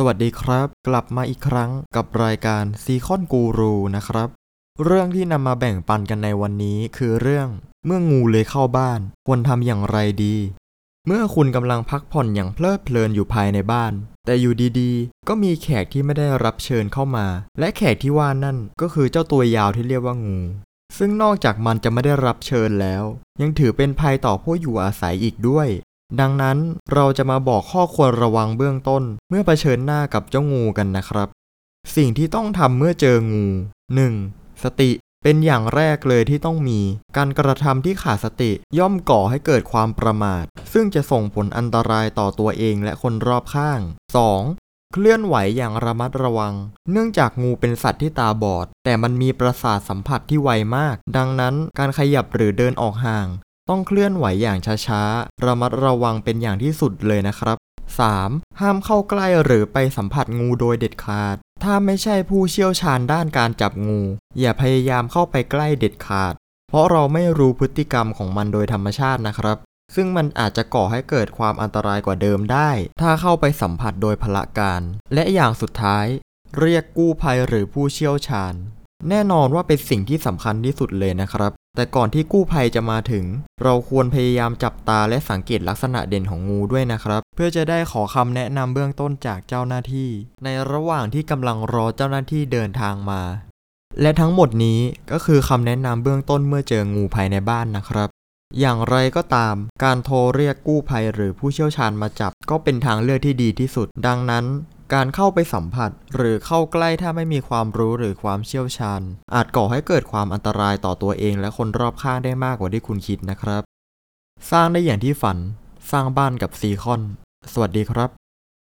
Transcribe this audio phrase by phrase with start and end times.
[0.00, 4.28] สวัสดีครับ กลับมาอีกครั้งกับรายการซีคอนกูรูนะครับ
[4.84, 7.48] เรื่องที่นำมาแบ่งปันกันในวันนี้คือเรื่อง
[7.86, 10.36] เมื่องูเลยเข้าบ้าน ควรทำอย่างไรดี
[11.06, 13.92] เมื่อคุณกำลังพักผ่อนอย่างเพลิดเพลินอยู่ภายในบ้าน
[14.26, 17.26] แต่อยู่ดีๆ ก็มีแขกที่ไม่ได้รับเชิญเข้ามา
[17.58, 20.38] และแขกที่ว่านั่นก็คือเจ้าตัวยาวที่เรียกว่างู
[20.98, 23.04] ซึ่งนอกจากมันจะไม่ได้รับเชิญแล้ว
[23.40, 25.68] ยังถือเป็นภัยต่อผู้อยู่อาศัยอีกด้วย
[26.20, 26.58] ดังนั้น
[26.94, 31.28] เราจะมาบอกข้อควรระวังเบื้องต้น เมื่อเผชิญหน้ากับเจ้างูกันนะครับ
[31.96, 33.46] สิ่งที่ต้องทำเมื่อเจองู
[34.04, 34.62] 1.
[34.64, 34.90] สติ
[35.22, 36.80] เป็นอย่างแรกเลยที่ต้องมี
[37.16, 43.80] การกระทำที่ขาดสติย่อมก่อให้เกิดความประมาท ซึ่งจะส่งผลอันตรายต่อตัวเองและคนรอบข้าง
[44.36, 44.92] 2.
[44.92, 46.54] เคลื่อนไหวอย่างระมัดระวัง
[46.90, 53.28] เนื่องจากงูเป็นสัตว์ที่ตาบอด แต่มันมีประสาทสัมผัสที่ไวมาก ดังนั้นการขยับหรือเดินออกห่าง
[53.70, 57.56] ต้องเคลื่อนไหวอย่างช้าๆ ระมัดระวังเป็นอย่างที่สุดเลยนะครับ
[58.08, 58.60] 3.
[58.60, 64.00] ห้ามเข้าใกล้หรือไปสัมผัสงูโดยเด็ดขาด ถ้าไม่ใช่ผู้เชี่ยวชาญด้านการจับงู
[64.40, 66.34] อย่าพยายามเข้าไปใกล้เด็ดขาด
[66.68, 69.56] เพราะเราไม่รู้พฤติกรรมของมันโดยธรรมชาตินะครับ
[69.94, 72.70] ซึ่งมันอาจจะก่อให้เกิดความอันตรายกว่าเดิมได้
[73.00, 74.82] ถ้าเข้าไปสัมผัสโดยพละการ
[75.14, 76.06] และอย่างสุดท้าย
[76.60, 78.54] เรียกกู้ภัยหรือผู้เชี่ยวชาญ
[79.08, 83.24] แน่นอนว่าเป็นสิ่งที่สำคัญที่สุดเลยนะครับ แต่ก่อนที่กู้ภัยจะมาถึง
[83.62, 90.10] เราควรพยายามจับตาและสังเกตลักษณะเด่นของงูด้วยนะครับ เพื่อจะได้ขอคำแนะนำเบื้องต้นจากเจ้าหน้าที่
[90.44, 93.22] ในระหว่างที่กำลังรอเจ้าหน้าที่เดินทางมา
[94.00, 94.80] และทั้งหมดนี้
[95.12, 98.08] ก็คือคำแนะนำเบื้องต้นเมื่อเจองูภายในบ้านนะครับ
[98.60, 104.44] อย่างไรก็ตาม การโทรเรียกกู้ภัยหรือผู้เชี่ยวชาญมาจับ ก็เป็นทางเลือกที่ดีที่สุด ดังนั้น
[104.94, 109.02] การเข้าไปสัมผัส หรือเข้าใกล้ถ้าไม่มีความรู้หรือความเชี่ยวชาญ
[109.34, 113.62] อาจก่อให้เกิดความอันตรายต่อตัวเองและคนรอบข้างได้มากกว่าที่คุณคิดนะครับ
[114.50, 115.38] สร้างได้อย่างที่ฝัน
[115.90, 117.02] สร้างบ้านกับซีคอน
[117.52, 118.10] สวัสดีครับ